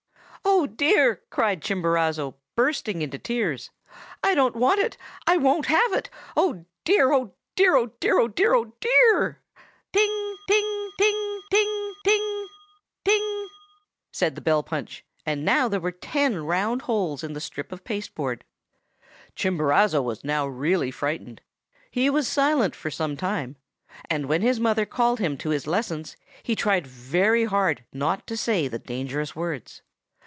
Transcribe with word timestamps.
"'Oh, 0.43 0.65
dear!' 0.65 1.21
cried 1.29 1.61
Chimborazo, 1.61 2.35
bursting 2.55 3.01
into 3.03 3.17
tears. 3.19 3.69
'I 4.23 4.35
don't 4.35 4.55
want 4.55 4.79
it! 4.79 4.97
I 5.27 5.37
won't 5.37 5.67
have 5.67 5.93
it! 5.93 6.09
Oh, 6.35 6.65
dear! 6.83 7.13
oh, 7.13 7.33
dear! 7.55 7.75
oh, 7.77 7.87
dear! 7.99 8.17
oh, 8.19 8.27
dear! 8.27 8.55
oh, 8.55 8.73
dear!!!' 8.79 9.37
"Good 9.37 9.39
by. 9.93 9.99
Remember, 10.01 10.01
only 10.01 10.11
forty 10.11 10.31
five!" 10.33 10.47
"'Ting! 10.47 10.61
ting! 10.61 10.91
ting 10.99 11.41
ting 11.51 11.93
ting 12.03 12.47
ting!' 13.05 13.49
said 14.11 14.33
the 14.35 14.41
bell 14.41 14.61
punch; 14.63 15.03
and 15.27 15.45
now 15.45 15.67
there 15.67 15.79
were 15.79 15.91
ten 15.91 16.43
round 16.45 16.83
holes 16.83 17.23
in 17.23 17.33
the 17.33 17.41
strip 17.41 17.71
of 17.71 17.83
pasteboard. 17.83 18.43
Chimborazo 19.35 20.01
was 20.03 20.23
now 20.23 20.45
really 20.47 20.91
frightened. 20.91 21.41
He 21.91 22.09
was 22.09 22.27
silent 22.27 22.75
for 22.75 22.91
some 22.91 23.15
time; 23.15 23.57
and 24.09 24.25
when 24.27 24.41
his 24.41 24.59
mother 24.59 24.85
called 24.87 25.19
him 25.19 25.37
to 25.37 25.49
his 25.51 25.65
lessons 25.67 26.17
he 26.43 26.55
tried 26.55 26.85
very 26.87 27.45
hard 27.45 27.85
not 27.93 28.25
to 28.27 28.35
say 28.37 28.67
the 28.67 28.79
dangerous 28.79 29.35
words. 29.35 29.81